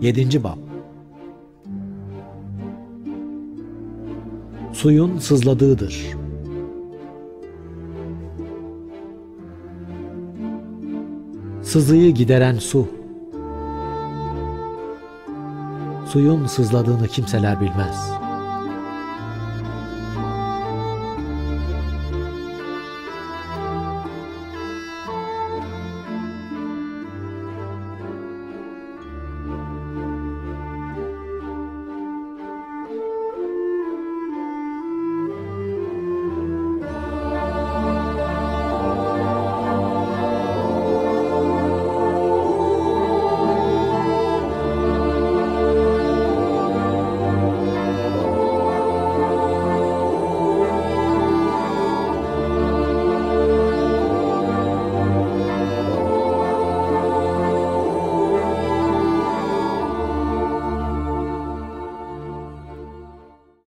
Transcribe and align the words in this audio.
7. 0.00 0.44
Bab 0.44 0.58
Suyun 4.72 5.18
sızladığıdır. 5.18 6.06
Sızıyı 11.62 12.14
gideren 12.14 12.58
su. 12.58 12.88
Suyun 16.06 16.46
sızladığını 16.46 17.08
kimseler 17.08 17.60
bilmez. 17.60 18.10